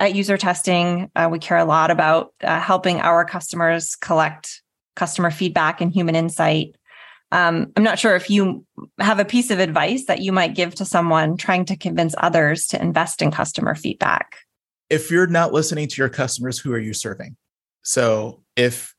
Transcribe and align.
at 0.00 0.14
user 0.14 0.36
testing, 0.36 1.10
uh, 1.16 1.28
we 1.30 1.38
care 1.38 1.58
a 1.58 1.64
lot 1.64 1.90
about 1.90 2.32
uh, 2.42 2.60
helping 2.60 3.00
our 3.00 3.24
customers 3.24 3.96
collect 3.96 4.62
customer 4.94 5.30
feedback 5.30 5.80
and 5.80 5.92
human 5.92 6.14
insight. 6.14 6.76
Um, 7.30 7.72
I'm 7.76 7.82
not 7.82 7.98
sure 7.98 8.16
if 8.16 8.30
you 8.30 8.64
have 8.98 9.18
a 9.18 9.24
piece 9.24 9.50
of 9.50 9.58
advice 9.58 10.06
that 10.06 10.20
you 10.20 10.32
might 10.32 10.54
give 10.54 10.74
to 10.76 10.84
someone 10.84 11.36
trying 11.36 11.64
to 11.66 11.76
convince 11.76 12.14
others 12.18 12.66
to 12.68 12.80
invest 12.80 13.20
in 13.20 13.30
customer 13.30 13.74
feedback. 13.74 14.36
If 14.88 15.10
you're 15.10 15.26
not 15.26 15.52
listening 15.52 15.88
to 15.88 15.96
your 15.96 16.08
customers, 16.08 16.58
who 16.58 16.72
are 16.72 16.78
you 16.78 16.94
serving? 16.94 17.36
So 17.82 18.42
if 18.56 18.94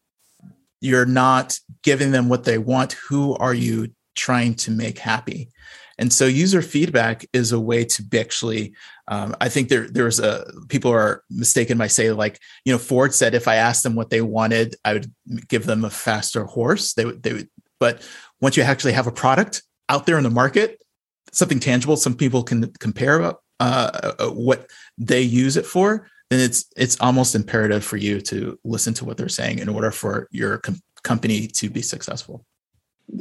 you're 0.82 1.06
not 1.06 1.60
giving 1.82 2.12
them 2.12 2.30
what 2.30 2.44
they 2.44 2.58
want, 2.58 2.94
who 2.94 3.36
are 3.36 3.54
you 3.54 3.92
trying 4.16 4.56
to 4.56 4.72
make 4.72 5.00
happy? 5.00 5.50
And 5.98 6.14
so 6.14 6.26
user 6.26 6.62
feedback 6.62 7.26
is 7.34 7.52
a 7.52 7.60
way 7.60 7.84
to 7.84 8.04
actually, 8.18 8.74
um, 9.10 9.36
I 9.42 9.50
think 9.50 9.70
there 9.70 9.90
there's 9.90 10.20
a 10.20 10.46
people 10.70 10.92
are 10.92 11.24
mistaken 11.32 11.80
by 11.80 11.88
say 11.88 12.12
like, 12.12 12.40
you 12.64 12.72
know, 12.72 12.78
Ford 12.78 13.14
said 13.14 13.34
if 13.34 13.48
I 13.48 13.56
asked 13.56 13.82
them 13.82 13.96
what 13.96 14.12
they 14.12 14.22
wanted, 14.22 14.76
I 14.86 14.94
would 14.94 15.12
give 15.48 15.66
them 15.66 15.84
a 15.84 15.90
faster 15.90 16.46
horse. 16.46 16.94
They 16.94 17.06
would 17.06 17.24
they 17.24 17.34
would, 17.34 17.50
but 17.80 18.08
once 18.40 18.56
you 18.56 18.62
actually 18.62 18.94
have 18.94 19.08
a 19.08 19.12
product 19.12 19.64
out 19.90 20.06
there 20.06 20.20
in 20.20 20.24
the 20.24 20.30
market, 20.30 20.84
something 21.32 21.60
tangible, 21.60 21.98
some 21.98 22.16
people 22.16 22.44
can 22.44 22.72
compare 22.74 23.18
about 23.18 23.42
uh, 23.60 24.14
uh, 24.20 24.28
what 24.28 24.70
they 25.00 25.22
use 25.22 25.58
it 25.58 25.66
for, 25.66 26.08
then 26.30 26.40
it's 26.40 26.66
it's 26.78 27.00
almost 27.02 27.34
imperative 27.34 27.84
for 27.84 27.98
you 27.98 28.22
to 28.22 28.60
listen 28.64 28.94
to 28.94 29.06
what 29.06 29.18
they're 29.18 29.28
saying 29.28 29.58
in 29.58 29.70
order 29.70 29.90
for 29.90 30.28
your 30.30 30.60
com- 30.60 30.82
company 31.02 31.48
to 31.48 31.68
be 31.72 31.82
successful. 31.82 32.46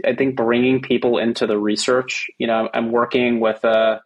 I 0.04 0.14
think 0.14 0.36
bringing 0.36 0.82
people 0.82 1.16
into 1.16 1.46
the 1.46 1.58
research. 1.58 2.26
You 2.36 2.46
know, 2.46 2.68
I'm 2.74 2.92
working 2.92 3.40
with 3.40 3.64
a 3.64 4.02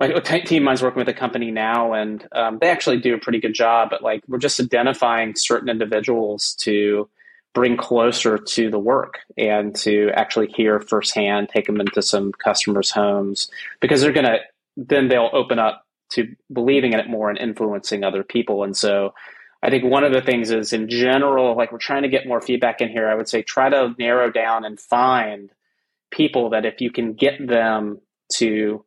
my 0.00 0.08
team 0.10 0.62
mine's 0.62 0.82
working 0.82 1.00
with 1.00 1.08
a 1.08 1.14
company 1.14 1.50
now, 1.50 1.92
and 1.92 2.26
um, 2.32 2.58
they 2.60 2.68
actually 2.68 2.98
do 2.98 3.14
a 3.14 3.18
pretty 3.18 3.40
good 3.40 3.54
job. 3.54 3.90
But 3.90 4.02
like, 4.02 4.22
we're 4.28 4.38
just 4.38 4.60
identifying 4.60 5.34
certain 5.34 5.68
individuals 5.68 6.54
to 6.60 7.08
bring 7.54 7.76
closer 7.76 8.38
to 8.38 8.70
the 8.70 8.78
work 8.78 9.18
and 9.36 9.74
to 9.74 10.10
actually 10.14 10.46
hear 10.48 10.80
firsthand, 10.80 11.48
take 11.48 11.66
them 11.66 11.80
into 11.80 12.02
some 12.02 12.32
customers' 12.32 12.90
homes 12.90 13.50
because 13.80 14.00
they're 14.00 14.12
gonna 14.12 14.38
then 14.76 15.08
they'll 15.08 15.30
open 15.32 15.58
up 15.58 15.84
to 16.10 16.34
believing 16.52 16.92
in 16.92 17.00
it 17.00 17.08
more 17.08 17.28
and 17.28 17.38
influencing 17.38 18.04
other 18.04 18.22
people. 18.22 18.62
And 18.62 18.76
so 18.76 19.12
I 19.62 19.70
think 19.70 19.84
one 19.84 20.04
of 20.04 20.12
the 20.12 20.22
things 20.22 20.52
is 20.52 20.72
in 20.72 20.88
general, 20.88 21.56
like 21.56 21.72
we're 21.72 21.78
trying 21.78 22.02
to 22.02 22.08
get 22.08 22.28
more 22.28 22.40
feedback 22.40 22.80
in 22.80 22.88
here. 22.88 23.08
I 23.08 23.14
would 23.14 23.28
say 23.28 23.42
try 23.42 23.68
to 23.68 23.94
narrow 23.98 24.30
down 24.30 24.64
and 24.64 24.78
find 24.78 25.50
people 26.10 26.50
that 26.50 26.64
if 26.64 26.80
you 26.80 26.92
can 26.92 27.14
get 27.14 27.44
them 27.44 28.00
to 28.34 28.84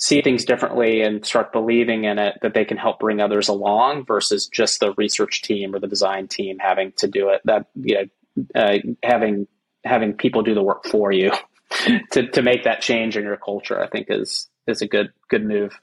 see 0.00 0.22
things 0.22 0.44
differently 0.44 1.02
and 1.02 1.24
start 1.24 1.52
believing 1.52 2.04
in 2.04 2.18
it, 2.18 2.38
that 2.42 2.54
they 2.54 2.64
can 2.64 2.76
help 2.76 2.98
bring 2.98 3.20
others 3.20 3.48
along 3.48 4.04
versus 4.06 4.48
just 4.48 4.80
the 4.80 4.92
research 4.94 5.42
team 5.42 5.74
or 5.74 5.78
the 5.78 5.86
design 5.86 6.26
team 6.26 6.58
having 6.58 6.92
to 6.96 7.06
do 7.06 7.28
it. 7.28 7.40
That 7.44 7.66
you 7.76 7.94
know, 8.34 8.60
uh, 8.60 8.78
having 9.02 9.46
having 9.84 10.14
people 10.14 10.42
do 10.42 10.54
the 10.54 10.62
work 10.62 10.86
for 10.86 11.12
you 11.12 11.32
to 12.12 12.26
to 12.28 12.42
make 12.42 12.64
that 12.64 12.80
change 12.80 13.16
in 13.16 13.24
your 13.24 13.36
culture, 13.36 13.80
I 13.80 13.86
think 13.86 14.06
is 14.10 14.48
is 14.66 14.82
a 14.82 14.88
good 14.88 15.12
good 15.28 15.44
move 15.44 15.78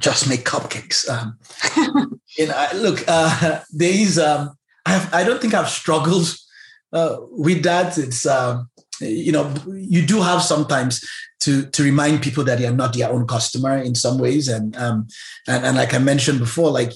just 0.00 0.28
make 0.28 0.44
cupcakes. 0.44 1.08
Um, 1.08 1.38
you 2.38 2.46
know, 2.46 2.68
look, 2.74 3.04
uh, 3.08 3.60
there 3.72 3.92
is. 3.92 4.18
Um, 4.18 4.56
I 4.86 4.92
have, 4.92 5.14
I 5.14 5.24
don't 5.24 5.40
think 5.40 5.54
I've 5.54 5.68
struggled 5.68 6.34
uh, 6.92 7.16
with 7.30 7.62
that. 7.64 7.98
It's 7.98 8.26
um, 8.26 8.70
you 9.00 9.32
know, 9.32 9.52
you 9.74 10.04
do 10.06 10.20
have 10.20 10.42
sometimes 10.42 11.06
to 11.40 11.66
to 11.66 11.82
remind 11.82 12.22
people 12.22 12.44
that 12.44 12.58
you're 12.58 12.72
not 12.72 12.94
their 12.94 13.10
own 13.10 13.26
customer 13.26 13.76
in 13.78 13.94
some 13.94 14.18
ways, 14.18 14.48
and 14.48 14.76
um, 14.76 15.06
and 15.46 15.64
and 15.64 15.76
like 15.76 15.94
I 15.94 15.98
mentioned 15.98 16.38
before, 16.38 16.70
like 16.70 16.92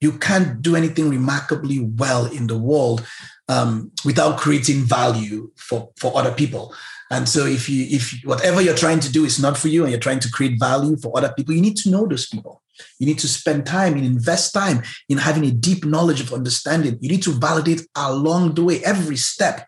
you 0.00 0.12
can't 0.12 0.62
do 0.62 0.76
anything 0.76 1.10
remarkably 1.10 1.80
well 1.80 2.26
in 2.26 2.46
the 2.46 2.58
world 2.58 3.06
um, 3.48 3.90
without 4.04 4.38
creating 4.38 4.82
value 4.82 5.50
for 5.56 5.90
for 5.96 6.16
other 6.16 6.32
people. 6.32 6.74
And 7.10 7.28
so 7.28 7.44
if 7.44 7.68
you 7.68 7.86
if 7.90 8.20
whatever 8.24 8.60
you're 8.60 8.74
trying 8.74 9.00
to 9.00 9.12
do 9.12 9.24
is 9.24 9.40
not 9.40 9.58
for 9.58 9.68
you 9.68 9.82
and 9.82 9.90
you're 9.90 10.00
trying 10.00 10.20
to 10.20 10.30
create 10.30 10.58
value 10.60 10.96
for 10.96 11.16
other 11.16 11.32
people, 11.36 11.54
you 11.54 11.60
need 11.60 11.76
to 11.78 11.90
know 11.90 12.06
those 12.06 12.28
people. 12.28 12.62
You 12.98 13.06
need 13.06 13.18
to 13.18 13.28
spend 13.28 13.66
time 13.66 13.94
and 13.94 14.04
invest 14.04 14.54
time 14.54 14.82
in 15.08 15.18
having 15.18 15.44
a 15.44 15.50
deep 15.50 15.84
knowledge 15.84 16.20
of 16.20 16.32
understanding. 16.32 16.98
You 17.00 17.10
need 17.10 17.22
to 17.24 17.32
validate 17.32 17.86
along 17.94 18.54
the 18.54 18.64
way, 18.64 18.82
every 18.84 19.16
step, 19.16 19.66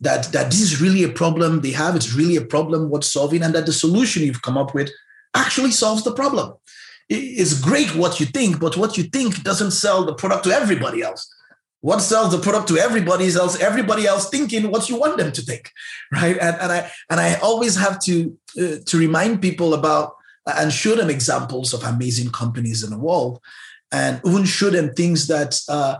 that, 0.00 0.24
that 0.32 0.50
this 0.50 0.60
is 0.60 0.80
really 0.80 1.02
a 1.02 1.08
problem 1.08 1.60
they 1.60 1.72
have, 1.72 1.96
it's 1.96 2.14
really 2.14 2.36
a 2.36 2.44
problem 2.44 2.90
worth 2.90 3.04
solving, 3.04 3.42
and 3.42 3.54
that 3.54 3.66
the 3.66 3.72
solution 3.72 4.22
you've 4.22 4.42
come 4.42 4.58
up 4.58 4.74
with 4.74 4.90
actually 5.34 5.72
solves 5.72 6.04
the 6.04 6.12
problem. 6.12 6.54
It's 7.08 7.58
great 7.58 7.94
what 7.94 8.20
you 8.20 8.26
think, 8.26 8.60
but 8.60 8.76
what 8.76 8.98
you 8.98 9.04
think 9.04 9.42
doesn't 9.42 9.70
sell 9.70 10.04
the 10.04 10.14
product 10.14 10.44
to 10.44 10.50
everybody 10.50 11.02
else 11.02 11.34
what 11.80 12.00
sells 12.00 12.32
the 12.32 12.38
product 12.38 12.68
to 12.68 12.76
everybody 12.76 13.28
sells 13.30 13.58
everybody 13.60 14.06
else 14.06 14.28
thinking 14.28 14.70
what 14.70 14.88
you 14.88 14.98
want 14.98 15.16
them 15.16 15.32
to 15.32 15.42
think 15.42 15.70
right 16.12 16.36
and, 16.38 16.56
and 16.60 16.72
i 16.72 16.90
and 17.10 17.20
i 17.20 17.34
always 17.36 17.76
have 17.76 18.00
to 18.00 18.36
uh, 18.60 18.76
to 18.86 18.98
remind 18.98 19.40
people 19.40 19.74
about 19.74 20.14
and 20.46 20.72
show 20.72 20.94
them 20.94 21.10
examples 21.10 21.74
of 21.74 21.82
amazing 21.84 22.30
companies 22.30 22.82
in 22.82 22.90
the 22.90 22.98
world 22.98 23.38
and 23.92 24.20
even 24.26 24.44
show 24.44 24.70
them 24.70 24.92
things 24.94 25.26
that 25.26 25.60
uh, 25.68 25.96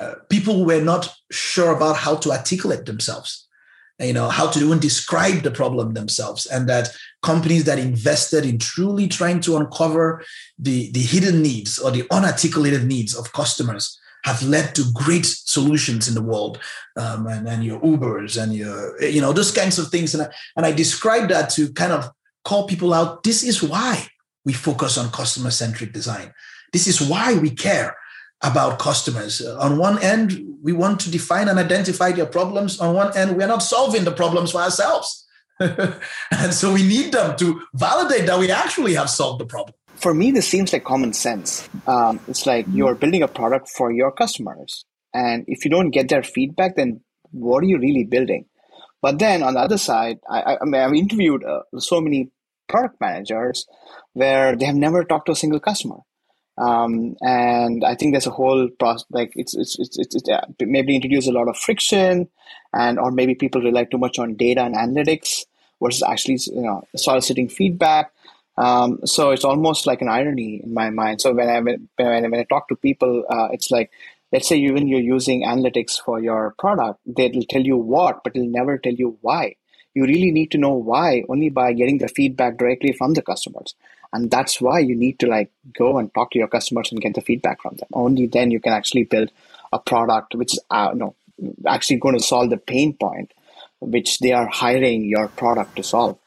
uh, 0.00 0.14
people 0.30 0.64
were 0.64 0.80
not 0.80 1.14
sure 1.30 1.74
about 1.74 1.96
how 1.96 2.16
to 2.16 2.30
articulate 2.30 2.86
themselves 2.86 3.48
you 4.00 4.12
know 4.12 4.28
how 4.28 4.50
to 4.50 4.58
even 4.58 4.78
describe 4.78 5.42
the 5.42 5.50
problem 5.50 5.94
themselves 5.94 6.46
and 6.46 6.68
that 6.68 6.88
companies 7.22 7.64
that 7.64 7.78
invested 7.78 8.44
in 8.44 8.58
truly 8.58 9.06
trying 9.06 9.40
to 9.40 9.56
uncover 9.56 10.24
the 10.58 10.90
the 10.92 11.00
hidden 11.00 11.42
needs 11.42 11.78
or 11.78 11.90
the 11.90 12.02
unarticulated 12.04 12.84
needs 12.84 13.14
of 13.14 13.32
customers 13.32 13.98
have 14.24 14.42
led 14.42 14.74
to 14.74 14.84
great 14.92 15.26
solutions 15.26 16.08
in 16.08 16.14
the 16.14 16.22
world 16.22 16.58
um, 16.96 17.26
and, 17.26 17.48
and 17.48 17.64
your 17.64 17.80
ubers 17.80 18.40
and 18.40 18.54
your 18.54 19.00
you 19.02 19.20
know 19.20 19.32
those 19.32 19.50
kinds 19.50 19.78
of 19.78 19.88
things. 19.88 20.14
And 20.14 20.24
I, 20.24 20.28
and 20.56 20.66
I 20.66 20.72
describe 20.72 21.28
that 21.28 21.50
to 21.50 21.72
kind 21.72 21.92
of 21.92 22.10
call 22.44 22.66
people 22.66 22.94
out 22.94 23.22
this 23.22 23.42
is 23.42 23.62
why 23.62 24.06
we 24.44 24.52
focus 24.52 24.98
on 24.98 25.10
customer 25.10 25.50
centric 25.50 25.92
design. 25.92 26.32
This 26.72 26.86
is 26.86 27.00
why 27.00 27.34
we 27.34 27.50
care 27.50 27.96
about 28.42 28.78
customers 28.78 29.40
on 29.40 29.78
one 29.78 30.02
end 30.02 30.44
we 30.62 30.72
want 30.72 31.00
to 31.00 31.10
define 31.10 31.48
and 31.48 31.58
identify 31.58 32.12
their 32.12 32.26
problems 32.26 32.80
on 32.80 32.94
one 32.94 33.16
end 33.16 33.36
we 33.36 33.42
are 33.42 33.48
not 33.48 33.62
solving 33.62 34.04
the 34.04 34.12
problems 34.12 34.52
for 34.52 34.60
ourselves 34.60 35.26
and 35.60 36.52
so 36.52 36.72
we 36.72 36.82
need 36.82 37.12
them 37.12 37.36
to 37.36 37.60
validate 37.74 38.26
that 38.26 38.38
we 38.38 38.50
actually 38.50 38.94
have 38.94 39.08
solved 39.08 39.40
the 39.40 39.46
problem 39.46 39.74
for 40.02 40.14
me, 40.14 40.32
this 40.32 40.48
seems 40.48 40.72
like 40.72 40.82
common 40.82 41.12
sense. 41.12 41.68
Um, 41.86 42.18
it's 42.26 42.44
like 42.44 42.66
you're 42.72 42.96
building 42.96 43.22
a 43.22 43.28
product 43.28 43.68
for 43.68 43.92
your 43.92 44.10
customers. 44.10 44.84
And 45.14 45.44
if 45.46 45.64
you 45.64 45.70
don't 45.70 45.90
get 45.90 46.08
their 46.08 46.24
feedback, 46.24 46.74
then 46.74 47.02
what 47.30 47.62
are 47.62 47.68
you 47.68 47.78
really 47.78 48.04
building? 48.04 48.46
But 49.00 49.20
then 49.20 49.44
on 49.44 49.54
the 49.54 49.60
other 49.60 49.78
side, 49.78 50.18
I, 50.28 50.58
I 50.60 50.64
mean, 50.64 50.80
I've 50.80 50.92
interviewed 50.92 51.44
uh, 51.44 51.62
so 51.78 52.00
many 52.00 52.30
product 52.68 53.00
managers 53.00 53.66
where 54.12 54.56
they 54.56 54.64
have 54.64 54.74
never 54.74 55.04
talked 55.04 55.26
to 55.26 55.32
a 55.32 55.36
single 55.36 55.60
customer. 55.60 55.98
Um, 56.58 57.16
and 57.22 57.84
I 57.84 57.94
think 57.94 58.12
there's 58.12 58.26
a 58.26 58.30
whole 58.30 58.68
process, 58.78 59.06
like 59.10 59.32
it's, 59.36 59.54
it's, 59.54 59.78
it's, 59.78 59.98
it's, 59.98 60.14
it's 60.14 60.28
uh, 60.28 60.44
maybe 60.60 60.94
introduce 60.94 61.26
a 61.26 61.32
lot 61.32 61.48
of 61.48 61.56
friction 61.56 62.28
and, 62.74 62.98
or 62.98 63.10
maybe 63.10 63.34
people 63.34 63.62
rely 63.62 63.84
too 63.84 63.98
much 63.98 64.18
on 64.18 64.34
data 64.34 64.62
and 64.62 64.74
analytics 64.74 65.46
versus 65.82 66.02
actually, 66.02 66.38
you 66.46 66.62
know, 66.62 66.84
soliciting 66.94 67.48
feedback. 67.48 68.12
Um, 68.58 68.98
so 69.06 69.30
it's 69.30 69.44
almost 69.44 69.86
like 69.86 70.02
an 70.02 70.08
irony 70.08 70.60
in 70.62 70.74
my 70.74 70.90
mind. 70.90 71.22
So 71.22 71.32
when 71.32 71.48
I 71.48 71.58
when 71.60 71.88
I, 71.98 72.20
when 72.20 72.34
I 72.34 72.44
talk 72.44 72.68
to 72.68 72.76
people, 72.76 73.24
uh, 73.30 73.48
it's 73.50 73.70
like 73.70 73.90
let's 74.30 74.48
say 74.48 74.56
even 74.56 74.88
you're 74.88 75.00
using 75.00 75.44
analytics 75.44 76.00
for 76.00 76.20
your 76.20 76.54
product, 76.58 77.00
they'll 77.06 77.42
tell 77.48 77.62
you 77.62 77.76
what, 77.78 78.22
but 78.24 78.34
they'll 78.34 78.44
never 78.44 78.78
tell 78.78 78.92
you 78.92 79.16
why. 79.20 79.56
You 79.94 80.04
really 80.04 80.30
need 80.30 80.50
to 80.52 80.58
know 80.58 80.72
why 80.72 81.24
only 81.28 81.50
by 81.50 81.72
getting 81.72 81.98
the 81.98 82.08
feedback 82.08 82.56
directly 82.56 82.92
from 82.92 83.14
the 83.14 83.22
customers. 83.22 83.74
And 84.12 84.30
that's 84.30 84.60
why 84.60 84.80
you 84.80 84.94
need 84.94 85.18
to 85.20 85.26
like 85.26 85.50
go 85.76 85.98
and 85.98 86.12
talk 86.14 86.30
to 86.32 86.38
your 86.38 86.48
customers 86.48 86.90
and 86.92 87.00
get 87.00 87.14
the 87.14 87.20
feedback 87.22 87.62
from 87.62 87.76
them. 87.76 87.88
Only 87.92 88.26
then 88.26 88.50
you 88.50 88.60
can 88.60 88.72
actually 88.72 89.04
build 89.04 89.30
a 89.72 89.78
product 89.78 90.34
which 90.34 90.54
is 90.54 90.60
uh, 90.70 90.92
no, 90.94 91.14
actually 91.66 91.96
going 91.96 92.16
to 92.16 92.22
solve 92.22 92.50
the 92.50 92.58
pain 92.58 92.94
point 92.94 93.32
which 93.80 94.20
they 94.20 94.32
are 94.32 94.46
hiring 94.46 95.04
your 95.04 95.28
product 95.28 95.76
to 95.76 95.82
solve. 95.82 96.18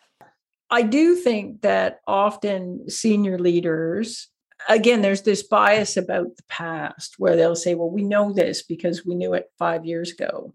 I 0.70 0.82
do 0.82 1.16
think 1.16 1.62
that 1.62 2.02
often 2.08 2.90
senior 2.90 3.40
leaders, 3.40 4.28
again, 4.68 5.02
there's 5.02 5.22
this 5.22 5.44
bias 5.44 5.96
about 5.96 6.36
the 6.36 6.44
past 6.50 7.16
where 7.18 7.36
they'll 7.36 7.56
say, 7.56 7.76
well, 7.76 7.90
we 7.90 8.04
know 8.04 8.34
this 8.34 8.64
because 8.64 9.06
we 9.06 9.16
knew 9.16 9.34
it 9.34 9.52
five 9.58 9.86
years 9.86 10.12
ago. 10.12 10.54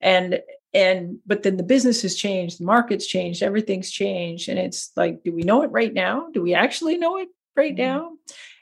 And 0.00 0.40
and 0.76 1.18
but 1.26 1.42
then 1.42 1.56
the 1.56 1.62
business 1.62 2.02
has 2.02 2.14
changed, 2.14 2.60
the 2.60 2.66
market's 2.66 3.06
changed, 3.06 3.42
everything's 3.42 3.90
changed. 3.90 4.50
And 4.50 4.58
it's 4.58 4.92
like, 4.94 5.24
do 5.24 5.32
we 5.32 5.42
know 5.42 5.62
it 5.62 5.70
right 5.70 5.92
now? 5.92 6.28
Do 6.34 6.42
we 6.42 6.52
actually 6.54 6.98
know 6.98 7.16
it 7.16 7.28
right 7.56 7.74
mm-hmm. 7.74 7.82
now? 7.82 8.12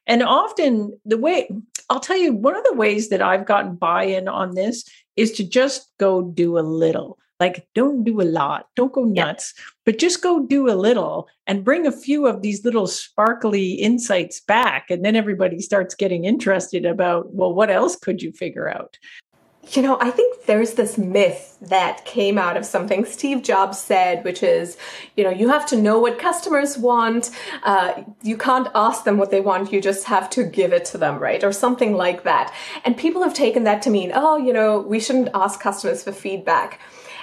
And 0.06 0.22
often 0.22 0.98
the 1.04 1.18
way 1.18 1.50
I'll 1.90 2.00
tell 2.00 2.16
you, 2.16 2.32
one 2.32 2.56
of 2.56 2.62
the 2.64 2.74
ways 2.74 3.08
that 3.08 3.20
I've 3.20 3.46
gotten 3.46 3.74
buy-in 3.74 4.28
on 4.28 4.54
this 4.54 4.84
is 5.16 5.32
to 5.32 5.44
just 5.44 5.90
go 5.98 6.22
do 6.22 6.56
a 6.56 6.60
little 6.60 7.18
like 7.40 7.66
don't 7.74 8.04
do 8.04 8.20
a 8.20 8.22
lot 8.22 8.68
don't 8.76 8.92
go 8.92 9.02
nuts 9.02 9.54
yeah. 9.56 9.64
but 9.84 9.98
just 9.98 10.22
go 10.22 10.46
do 10.46 10.70
a 10.70 10.80
little 10.88 11.28
and 11.48 11.64
bring 11.64 11.84
a 11.84 11.92
few 11.92 12.26
of 12.28 12.42
these 12.42 12.64
little 12.64 12.86
sparkly 12.86 13.72
insights 13.72 14.40
back 14.40 14.88
and 14.88 15.04
then 15.04 15.16
everybody 15.16 15.60
starts 15.60 15.96
getting 15.96 16.24
interested 16.24 16.84
about 16.86 17.34
well 17.34 17.52
what 17.52 17.70
else 17.70 17.96
could 17.96 18.22
you 18.22 18.30
figure 18.30 18.68
out 18.68 18.96
you 19.72 19.82
know, 19.82 19.98
I 20.00 20.10
think 20.10 20.44
there's 20.46 20.74
this 20.74 20.98
myth 20.98 21.56
that 21.62 22.04
came 22.04 22.38
out 22.38 22.56
of 22.56 22.64
something 22.64 23.04
Steve 23.04 23.42
Jobs 23.42 23.78
said, 23.78 24.24
which 24.24 24.42
is, 24.42 24.76
you 25.16 25.24
know, 25.24 25.30
you 25.30 25.48
have 25.48 25.66
to 25.66 25.76
know 25.76 25.98
what 25.98 26.18
customers 26.18 26.76
want. 26.76 27.30
Uh, 27.62 28.02
you 28.22 28.36
can't 28.36 28.68
ask 28.74 29.04
them 29.04 29.16
what 29.16 29.30
they 29.30 29.40
want. 29.40 29.72
You 29.72 29.80
just 29.80 30.04
have 30.04 30.28
to 30.30 30.44
give 30.44 30.72
it 30.72 30.84
to 30.86 30.98
them, 30.98 31.18
right? 31.18 31.42
Or 31.42 31.52
something 31.52 31.94
like 31.94 32.24
that. 32.24 32.52
And 32.84 32.96
people 32.96 33.22
have 33.22 33.34
taken 33.34 33.64
that 33.64 33.82
to 33.82 33.90
mean, 33.90 34.12
oh, 34.14 34.36
you 34.36 34.52
know, 34.52 34.80
we 34.80 35.00
shouldn't 35.00 35.30
ask 35.34 35.60
customers 35.60 36.02
for 36.02 36.12
feedback. 36.12 36.80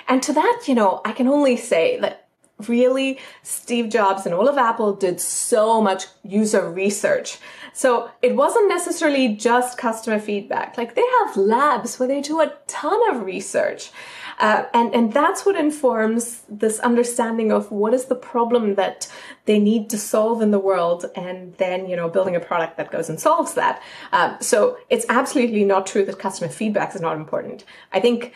And 0.07 0.21
to 0.23 0.33
that, 0.33 0.63
you 0.67 0.75
know, 0.75 1.01
I 1.05 1.11
can 1.11 1.27
only 1.27 1.57
say 1.57 1.99
that 1.99 2.27
really 2.67 3.19
Steve 3.43 3.89
Jobs 3.89 4.25
and 4.25 4.33
all 4.33 4.47
of 4.47 4.57
Apple 4.57 4.93
did 4.93 5.19
so 5.19 5.81
much 5.81 6.05
user 6.23 6.69
research. 6.69 7.37
So 7.73 8.11
it 8.21 8.35
wasn't 8.35 8.67
necessarily 8.67 9.29
just 9.29 9.77
customer 9.77 10.19
feedback. 10.19 10.77
Like 10.77 10.95
they 10.95 11.05
have 11.19 11.37
labs 11.37 11.99
where 11.99 12.07
they 12.07 12.21
do 12.21 12.41
a 12.41 12.53
ton 12.67 13.15
of 13.15 13.23
research. 13.23 13.91
Uh, 14.39 14.65
and, 14.73 14.93
and 14.95 15.13
that's 15.13 15.45
what 15.45 15.55
informs 15.55 16.41
this 16.49 16.79
understanding 16.79 17.51
of 17.51 17.71
what 17.71 17.93
is 17.93 18.05
the 18.05 18.15
problem 18.15 18.75
that 18.75 19.07
they 19.45 19.59
need 19.59 19.89
to 19.91 19.97
solve 19.97 20.41
in 20.41 20.49
the 20.49 20.59
world 20.59 21.05
and 21.15 21.55
then, 21.57 21.87
you 21.87 21.95
know, 21.95 22.09
building 22.09 22.35
a 22.35 22.39
product 22.39 22.75
that 22.77 22.91
goes 22.91 23.07
and 23.07 23.19
solves 23.19 23.53
that. 23.53 23.81
Um, 24.11 24.37
so 24.39 24.77
it's 24.89 25.05
absolutely 25.09 25.63
not 25.63 25.85
true 25.85 26.03
that 26.05 26.17
customer 26.17 26.49
feedback 26.49 26.95
is 26.95 27.01
not 27.01 27.15
important. 27.17 27.63
I 27.93 27.99
think 27.99 28.33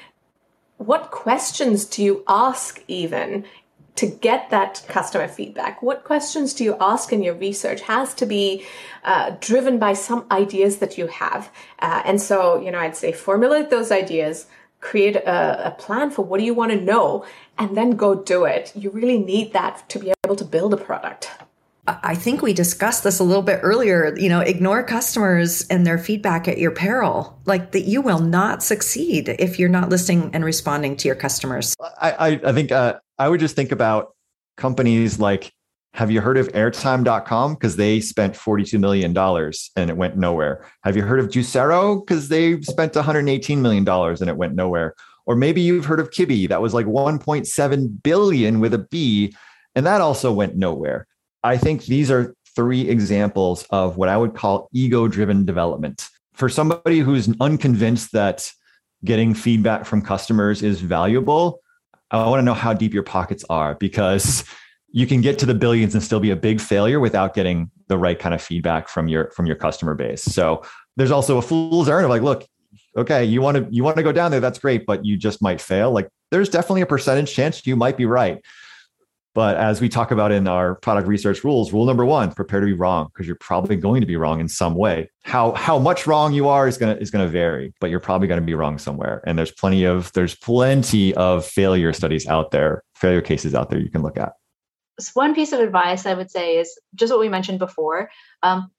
what 0.78 1.10
questions 1.10 1.86
do 1.86 2.04
you 2.04 2.24
ask 2.28 2.84
even 2.88 3.46
to 3.96 4.08
get 4.08 4.50
that 4.50 4.84
customer 4.88 5.28
feedback? 5.28 5.82
What 5.82 6.04
questions 6.04 6.54
do 6.54 6.64
you 6.64 6.76
ask 6.80 7.14
in 7.14 7.24
your 7.24 7.36
research 7.36 7.82
has 7.82 8.14
to 8.16 8.26
be 8.26 8.66
uh, 9.06 9.36
driven 9.40 9.78
by 9.80 9.94
some 9.94 10.26
ideas 10.32 10.78
that 10.78 10.98
you 10.98 11.08
have. 11.08 11.52
Uh, 11.80 12.02
and 12.06 12.22
so, 12.22 12.60
you 12.60 12.72
know, 12.72 12.80
I'd 12.80 12.96
say 12.96 13.12
formulate 13.12 13.70
those 13.70 13.92
ideas, 13.92 14.48
create 14.82 15.16
a, 15.16 15.68
a 15.68 15.72
plan 15.72 16.12
for 16.12 16.24
what 16.24 16.40
do 16.40 16.46
you 16.46 16.54
want 16.54 16.72
to 16.72 16.82
know, 16.82 17.26
and 17.58 17.78
then 17.78 17.92
go 17.92 18.16
do 18.16 18.46
it. 18.46 18.74
You 18.76 18.90
really 18.90 19.20
need 19.20 19.54
that 19.54 19.88
to 19.90 20.00
be 20.00 20.12
able 20.26 20.36
to 20.36 20.46
build 20.46 20.74
a 20.74 20.78
product. 20.78 21.30
I 21.88 22.16
think 22.16 22.42
we 22.42 22.52
discussed 22.52 23.04
this 23.04 23.20
a 23.20 23.24
little 23.24 23.44
bit 23.44 23.60
earlier. 23.62 24.18
You 24.18 24.28
know, 24.28 24.40
ignore 24.40 24.82
customers 24.82 25.68
and 25.68 25.86
their 25.86 26.00
feedback 26.00 26.48
at 26.48 26.58
your 26.58 26.72
peril. 26.72 27.40
Like 27.46 27.74
that, 27.74 27.82
you 27.82 28.02
will 28.02 28.18
not 28.18 28.64
succeed 28.64 29.30
if 29.38 29.60
you're 29.60 29.70
not 29.70 29.90
listening 29.90 30.32
and 30.34 30.44
responding 30.44 30.98
to 30.98 31.08
your 31.08 31.16
customers. 31.16 31.76
I 32.02 32.12
I, 32.12 32.28
I 32.44 32.54
think 32.54 32.72
uh, 32.72 32.96
I 33.18 33.30
would 33.30 33.40
just 33.40 33.56
think 33.56 33.72
about 33.72 34.16
companies 34.58 35.20
like. 35.20 35.52
Have 35.94 36.12
you 36.12 36.20
heard 36.20 36.38
of 36.38 36.50
Airtime.com? 36.50 37.54
Because 37.54 37.78
they 37.78 38.02
spent 38.02 38.34
$42 38.34 38.78
million 38.82 39.18
and 39.78 39.90
it 39.90 39.96
went 39.96 40.18
nowhere. 40.18 40.66
Have 40.84 40.98
you 40.98 41.04
heard 41.04 41.22
of 41.22 41.28
Juicero? 41.28 42.06
Because 42.06 42.28
they 42.28 42.60
spent 42.64 42.92
$118 42.92 43.60
million 43.60 43.88
and 43.88 44.30
it 44.30 44.36
went 44.36 44.56
nowhere. 44.56 44.94
Or 45.26 45.38
maybe 45.38 45.62
you've 45.62 45.86
heard 45.86 46.02
of 46.02 46.10
Quibi. 46.10 46.50
That 46.50 46.62
was 46.62 46.74
like 46.74 46.86
1.7 46.86 48.04
billion 48.04 48.60
with 48.60 48.74
a 48.74 48.80
B, 48.80 49.34
and 49.74 49.86
that 49.86 50.02
also 50.02 50.32
went 50.34 50.56
nowhere. 50.56 51.08
I 51.44 51.58
think 51.58 51.86
these 51.86 52.12
are 52.12 52.36
three 52.56 52.90
examples 52.90 53.66
of 53.70 53.98
what 53.98 54.10
I 54.10 54.18
would 54.18 54.36
call 54.36 54.70
ego 54.74 55.08
driven 55.08 55.46
development. 55.46 56.10
For 56.34 56.50
somebody 56.50 57.00
who's 57.00 57.34
unconvinced 57.40 58.12
that 58.12 58.52
getting 59.04 59.34
feedback 59.34 59.86
from 59.86 60.02
customers 60.02 60.62
is 60.62 60.82
valuable, 60.82 61.62
Oh, 62.16 62.20
I 62.22 62.30
want 62.30 62.40
to 62.40 62.46
know 62.46 62.54
how 62.54 62.72
deep 62.72 62.94
your 62.94 63.04
pockets 63.04 63.44
are 63.50 63.76
because 63.76 64.46
you 64.94 65.06
can 65.06 65.20
get 65.20 65.38
to 65.40 65.46
the 65.46 65.54
billions 65.54 65.96
and 65.96 66.02
still 66.02 66.22
be 66.22 66.32
a 66.32 66.36
big 66.38 66.62
failure 66.62 67.02
without 67.02 67.34
getting 67.34 67.70
the 67.90 67.98
right 67.98 68.18
kind 68.18 68.34
of 68.34 68.42
feedback 68.42 68.88
from 68.88 69.10
your 69.10 69.32
from 69.32 69.46
your 69.46 69.58
customer 69.58 69.96
base. 69.96 70.24
So 70.24 70.64
there's 70.96 71.12
also 71.12 71.38
a 71.38 71.42
fool's 71.42 71.90
errand 71.90 72.06
of 72.06 72.10
like, 72.10 72.22
look, 72.22 72.48
okay, 72.96 73.26
you 73.26 73.42
want 73.42 73.58
to 73.58 73.68
you 73.70 73.84
want 73.84 73.98
to 73.98 74.04
go 74.04 74.14
down 74.14 74.32
there, 74.32 74.40
that's 74.40 74.60
great, 74.60 74.86
but 74.86 75.04
you 75.04 75.18
just 75.18 75.42
might 75.42 75.60
fail. 75.60 75.92
Like 75.92 76.08
there's 76.32 76.48
definitely 76.48 76.84
a 76.84 76.86
percentage 76.86 77.34
chance 77.34 77.68
you 77.68 77.76
might 77.76 77.98
be 77.98 78.06
right. 78.06 78.42
But 79.36 79.58
as 79.58 79.82
we 79.82 79.90
talk 79.90 80.12
about 80.12 80.32
in 80.32 80.48
our 80.48 80.76
product 80.76 81.10
research 81.10 81.44
rules, 81.44 81.74
rule 81.74 81.86
number 81.86 82.06
one, 82.06 82.32
prepare 82.32 82.62
to 82.62 82.66
be 82.66 82.74
wrong 82.74 83.10
because 83.14 83.28
you're 83.28 83.36
probably 83.36 83.76
going 83.76 84.00
to 84.00 84.08
be 84.08 84.16
wrong 84.16 84.40
in 84.40 84.48
some 84.48 84.76
way. 84.76 85.12
How 85.24 85.52
how 85.52 85.78
much 85.78 86.08
wrong 86.08 86.34
you 86.34 86.48
are 86.48 86.70
is 86.70 86.78
gonna 86.78 86.96
is 86.96 87.12
gonna 87.12 87.28
vary, 87.28 87.74
but 87.82 87.90
you're 87.90 88.00
probably 88.00 88.30
going 88.30 88.40
to 88.40 88.46
be 88.46 88.54
wrong 88.54 88.78
somewhere. 88.78 89.22
And 89.28 89.38
there's 89.38 89.52
plenty 89.52 89.84
of 89.84 90.12
there's 90.14 90.36
plenty 90.36 91.14
of 91.16 91.46
failure 91.46 91.92
studies 91.92 92.26
out 92.28 92.52
there, 92.52 92.82
failure 92.96 93.22
cases 93.22 93.54
out 93.54 93.70
there 93.70 93.80
you 93.80 93.92
can 93.92 94.02
look 94.02 94.18
at. 94.18 94.34
So 95.02 95.12
one 95.16 95.36
piece 95.36 95.52
of 95.52 95.60
advice 95.60 96.06
I 96.06 96.14
would 96.14 96.32
say 96.32 96.58
is 96.58 96.80
just 96.96 97.12
what 97.12 97.20
we 97.20 97.28
mentioned 97.28 97.60
before. 97.60 98.10
Um, 98.42 98.72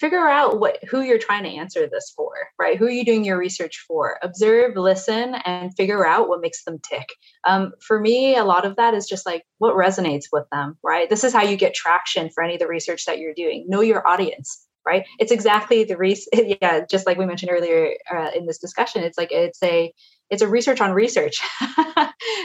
figure 0.00 0.28
out 0.28 0.60
what 0.60 0.82
who 0.84 1.02
you're 1.02 1.18
trying 1.18 1.44
to 1.44 1.50
answer 1.50 1.88
this 1.90 2.12
for 2.16 2.32
right? 2.58 2.78
Who 2.78 2.86
are 2.86 2.90
you 2.90 3.04
doing 3.04 3.24
your 3.24 3.38
research 3.38 3.84
for? 3.86 4.18
Observe 4.22 4.76
listen 4.76 5.34
and 5.44 5.74
figure 5.76 6.06
out 6.06 6.28
what 6.28 6.40
makes 6.40 6.64
them 6.64 6.78
tick. 6.78 7.08
Um, 7.44 7.72
for 7.80 8.00
me 8.00 8.36
a 8.36 8.44
lot 8.44 8.64
of 8.64 8.76
that 8.76 8.94
is 8.94 9.08
just 9.08 9.26
like 9.26 9.44
what 9.58 9.74
resonates 9.74 10.26
with 10.32 10.44
them 10.50 10.76
right? 10.82 11.08
This 11.08 11.24
is 11.24 11.32
how 11.32 11.42
you 11.42 11.56
get 11.56 11.74
traction 11.74 12.30
for 12.30 12.42
any 12.42 12.54
of 12.54 12.60
the 12.60 12.68
research 12.68 13.04
that 13.06 13.18
you're 13.18 13.34
doing. 13.34 13.66
Know 13.68 13.80
your 13.80 14.06
audience 14.06 14.64
right? 14.86 15.04
It's 15.18 15.32
exactly 15.32 15.84
the 15.84 15.96
research 15.96 16.28
yeah 16.62 16.80
just 16.88 17.06
like 17.06 17.18
we 17.18 17.26
mentioned 17.26 17.52
earlier 17.52 17.94
uh, 18.10 18.30
in 18.34 18.46
this 18.46 18.58
discussion 18.58 19.02
it's 19.02 19.18
like 19.18 19.32
it's 19.32 19.62
a 19.62 19.92
it's 20.30 20.42
a 20.42 20.48
research 20.48 20.80
on 20.80 20.92
research. 20.92 21.40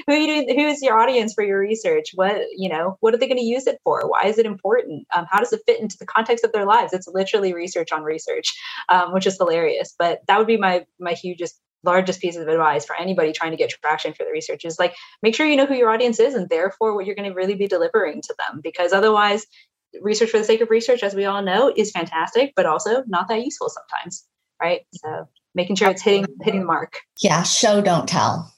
who 0.08 0.14
you 0.14 0.28
doing, 0.28 0.58
who 0.58 0.68
is 0.68 0.82
your 0.82 0.98
audience 0.98 1.34
for 1.34 1.44
your 1.44 1.60
research? 1.60 2.12
What 2.16 2.42
you 2.56 2.70
know, 2.70 2.98
what 3.00 3.14
are 3.14 3.18
they 3.18 3.28
going 3.28 3.40
to 3.40 3.44
use 3.44 3.68
it 3.68 3.80
for? 3.84 4.10
Why 4.10 4.26
is 4.26 4.38
it 4.38 4.46
important? 4.46 5.06
Um, 5.14 5.26
how 5.30 5.40
does 5.40 5.54
it 5.54 5.62
fit 5.66 5.80
into 5.80 5.98
the 5.98 6.06
context 6.06 6.46
of 6.46 6.52
their 6.52 6.66
lives? 6.66 6.94
It's 6.94 7.08
literally 7.08 7.54
research 7.54 7.92
on 7.92 8.04
research, 8.04 8.54
um, 8.90 9.14
which 9.14 9.28
is 9.28 9.38
hilarious. 9.38 9.94
But 9.98 10.22
that 10.28 10.38
would 10.38 10.48
be 10.48 10.58
my 10.58 10.86
my 11.00 11.14
hugest 11.14 11.60
largest 11.84 12.22
piece 12.22 12.38
of 12.38 12.48
advice 12.48 12.86
for 12.86 12.96
anybody 12.96 13.34
trying 13.34 13.52
to 13.52 13.58
get 13.58 13.70
traction 13.70 14.14
for 14.14 14.24
the 14.24 14.32
research 14.32 14.64
is 14.64 14.80
like 14.80 14.96
make 15.22 15.36
sure 15.36 15.46
you 15.46 15.58
know 15.58 15.66
who 15.66 15.76
your 15.76 15.90
audience 15.90 16.20
is 16.20 16.34
and 16.34 16.50
therefore 16.50 16.96
what 16.96 17.06
you're 17.06 17.16
going 17.16 17.30
to 17.30 17.36
really 17.36 17.56
be 17.56 17.68
delivering 17.68 18.22
to 18.22 18.34
them 18.40 18.62
because 18.64 18.94
otherwise 18.94 19.46
research 20.02 20.30
for 20.30 20.38
the 20.38 20.46
sake 20.46 20.62
of 20.62 20.70
research 20.70 21.04
as 21.04 21.14
we 21.14 21.26
all 21.26 21.42
know 21.42 21.72
is 21.76 21.92
fantastic 21.92 22.54
but 22.56 22.66
also 22.66 23.04
not 23.06 23.28
that 23.28 23.44
useful 23.44 23.70
sometimes 23.70 24.26
right 24.62 24.82
so 24.94 25.28
making 25.56 25.76
sure 25.76 25.90
it's 25.90 26.02
hitting 26.02 26.26
hitting 26.42 26.62
the 26.62 26.66
mark. 26.66 27.00
Yeah, 27.20 27.44
show 27.44 27.82
don't 27.82 28.08
tell. 28.08 28.50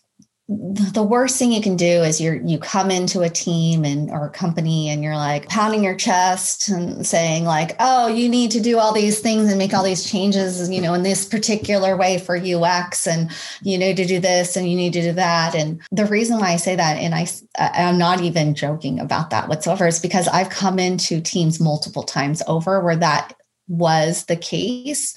The 0.47 1.01
worst 1.01 1.39
thing 1.39 1.51
you 1.51 1.61
can 1.61 1.75
do 1.75 2.03
is 2.03 2.21
you 2.21 2.39
you 2.45 2.59
come 2.59 2.91
into 2.91 3.21
a 3.21 3.29
team 3.29 3.83
and 3.83 4.11
or 4.11 4.27
a 4.27 4.29
company 4.29 4.89
and 4.89 5.03
you're 5.03 5.15
like 5.15 5.49
pounding 5.49 5.83
your 5.83 5.95
chest 5.95 6.67
and 6.69 7.03
saying 7.03 7.45
like, 7.45 7.75
"Oh, 7.79 8.07
you 8.09 8.29
need 8.29 8.51
to 8.51 8.59
do 8.59 8.77
all 8.77 8.93
these 8.93 9.19
things 9.19 9.49
and 9.49 9.57
make 9.57 9.73
all 9.73 9.83
these 9.83 10.07
changes, 10.07 10.69
you 10.69 10.81
know, 10.81 10.93
in 10.93 11.01
this 11.01 11.25
particular 11.25 11.97
way 11.97 12.19
for 12.19 12.37
UX 12.37 13.07
and 13.07 13.31
you 13.63 13.79
need 13.79 13.97
to 13.97 14.05
do 14.05 14.19
this 14.19 14.55
and 14.55 14.69
you 14.69 14.75
need 14.75 14.93
to 14.93 15.01
do 15.01 15.13
that." 15.13 15.55
And 15.55 15.81
the 15.91 16.05
reason 16.05 16.39
why 16.39 16.51
I 16.51 16.57
say 16.57 16.75
that 16.75 16.97
and 16.97 17.15
I 17.15 17.25
I'm 17.57 17.97
not 17.97 18.21
even 18.21 18.53
joking 18.53 18.99
about 18.99 19.31
that 19.31 19.49
whatsoever 19.49 19.87
is 19.87 19.99
because 19.99 20.27
I've 20.27 20.51
come 20.51 20.77
into 20.77 21.21
teams 21.21 21.59
multiple 21.59 22.03
times 22.03 22.43
over 22.45 22.81
where 22.81 22.97
that 22.97 23.33
was 23.67 24.25
the 24.25 24.35
case 24.35 25.15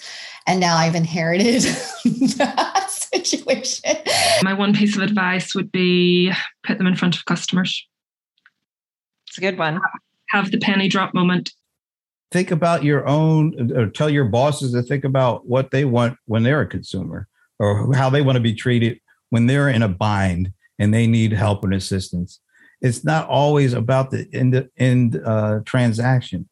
and 0.48 0.60
now 0.60 0.76
I've 0.76 0.94
inherited 0.94 1.62
that 2.38 2.86
situation. 2.90 3.96
My 4.42 4.54
one 4.54 4.72
piece 4.72 4.96
of 4.96 5.02
advice 5.02 5.54
would 5.54 5.70
be 5.70 6.32
put 6.64 6.78
them 6.78 6.86
in 6.86 6.96
front 6.96 7.16
of 7.16 7.26
customers. 7.26 7.86
It's 9.28 9.38
a 9.38 9.42
good 9.42 9.58
one. 9.58 9.78
Have 10.30 10.50
the 10.50 10.58
penny 10.58 10.88
drop 10.88 11.12
moment. 11.14 11.52
Think 12.30 12.50
about 12.50 12.82
your 12.82 13.06
own, 13.06 13.72
or 13.72 13.86
tell 13.86 14.10
your 14.10 14.24
bosses 14.24 14.72
to 14.72 14.82
think 14.82 15.04
about 15.04 15.46
what 15.46 15.70
they 15.70 15.84
want 15.84 16.16
when 16.24 16.42
they're 16.42 16.62
a 16.62 16.66
consumer 16.66 17.28
or 17.58 17.94
how 17.94 18.10
they 18.10 18.22
want 18.22 18.36
to 18.36 18.40
be 18.40 18.54
treated 18.54 19.00
when 19.30 19.46
they're 19.46 19.68
in 19.68 19.82
a 19.82 19.88
bind 19.88 20.52
and 20.78 20.94
they 20.94 21.06
need 21.06 21.32
help 21.32 21.62
and 21.64 21.74
assistance. 21.74 22.40
It's 22.80 23.04
not 23.04 23.28
always 23.28 23.74
about 23.74 24.10
the 24.10 24.26
end, 24.32 24.68
end 24.78 25.20
uh, 25.24 25.60
transaction. 25.64 26.48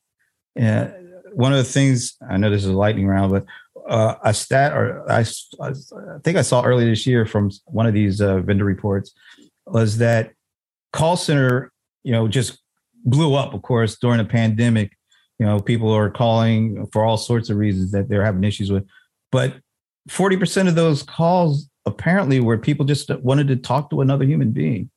Uh, 0.60 0.88
one 1.34 1.52
of 1.52 1.58
the 1.58 1.64
things 1.64 2.16
I 2.28 2.36
know 2.38 2.50
this 2.50 2.64
is 2.64 2.70
a 2.70 2.72
lightning 2.72 3.06
round, 3.06 3.30
but 3.30 3.44
uh, 3.88 4.16
a 4.22 4.34
stat, 4.34 4.72
or 4.72 5.08
I, 5.10 5.24
I, 5.60 5.72
think 6.24 6.36
I 6.36 6.42
saw 6.42 6.62
earlier 6.62 6.88
this 6.88 7.06
year 7.06 7.26
from 7.26 7.50
one 7.66 7.86
of 7.86 7.94
these 7.94 8.20
uh, 8.20 8.38
vendor 8.40 8.64
reports, 8.64 9.12
was 9.66 9.98
that 9.98 10.32
call 10.92 11.16
center, 11.16 11.72
you 12.02 12.12
know, 12.12 12.28
just 12.28 12.58
blew 13.04 13.34
up. 13.34 13.54
Of 13.54 13.62
course, 13.62 13.96
during 13.98 14.18
the 14.18 14.24
pandemic, 14.24 14.92
you 15.38 15.46
know, 15.46 15.60
people 15.60 15.92
are 15.92 16.10
calling 16.10 16.86
for 16.92 17.04
all 17.04 17.16
sorts 17.16 17.50
of 17.50 17.56
reasons 17.56 17.92
that 17.92 18.08
they're 18.08 18.24
having 18.24 18.44
issues 18.44 18.70
with, 18.70 18.86
but 19.30 19.54
forty 20.08 20.36
percent 20.36 20.68
of 20.68 20.74
those 20.74 21.02
calls 21.02 21.68
apparently 21.84 22.40
were 22.40 22.58
people 22.58 22.84
just 22.84 23.10
wanted 23.20 23.48
to 23.48 23.56
talk 23.56 23.90
to 23.90 24.00
another 24.00 24.24
human 24.24 24.50
being, 24.50 24.90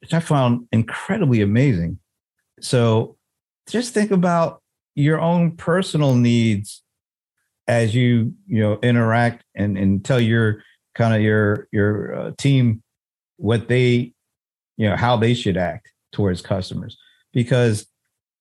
which 0.00 0.14
I 0.14 0.20
found 0.20 0.66
incredibly 0.72 1.42
amazing. 1.42 1.98
So, 2.60 3.16
just 3.68 3.94
think 3.94 4.10
about 4.10 4.62
your 4.94 5.20
own 5.20 5.56
personal 5.56 6.14
needs 6.14 6.82
as 7.68 7.94
you 7.94 8.32
you 8.46 8.60
know 8.60 8.78
interact 8.82 9.44
and 9.54 9.78
and 9.78 10.04
tell 10.04 10.18
your 10.18 10.62
kind 10.94 11.14
of 11.14 11.20
your 11.20 11.68
your 11.70 12.14
uh, 12.14 12.30
team 12.38 12.82
what 13.36 13.68
they, 13.68 14.12
you 14.76 14.88
know, 14.88 14.96
how 14.96 15.16
they 15.16 15.32
should 15.32 15.56
act 15.56 15.92
towards 16.12 16.42
customers 16.42 16.98
because 17.32 17.86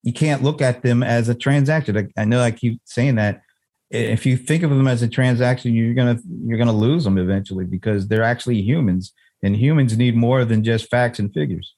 you 0.04 0.12
can't 0.12 0.44
look 0.44 0.62
at 0.62 0.82
them 0.82 1.04
as 1.04 1.30
a 1.30 1.36
transaction. 1.36 1.98
I, 1.98 2.22
I 2.22 2.26
know 2.26 2.42
I 2.42 2.52
keep 2.52 2.82
saying 2.86 3.16
that. 3.16 3.42
If 3.90 4.26
you 4.26 4.36
think 4.36 4.64
of 4.64 4.70
them 4.70 4.88
as 4.88 5.02
a 5.02 5.08
transaction, 5.08 5.74
you're 5.74 5.94
gonna 5.94 6.20
you're 6.44 6.58
gonna 6.58 6.74
lose 6.74 7.06
them 7.06 7.18
eventually 7.18 7.64
because 7.64 8.08
they're 8.08 8.24
actually 8.24 8.62
humans, 8.62 9.14
and 9.42 9.56
humans 9.56 9.98
need 9.98 10.16
more 10.16 10.44
than 10.44 10.64
just 10.64 10.90
facts 10.90 11.20
and 11.20 11.34
figures. 11.34 11.74